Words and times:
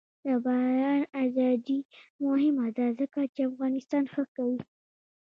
د 0.25 0.27
بیان 0.47 1.01
ازادي 1.23 1.79
مهمه 2.25 2.67
ده 2.77 2.85
ځکه 2.99 3.19
چې 3.33 3.39
افغانستان 3.49 4.03
ښه 4.13 4.23
کوي. 4.35 4.59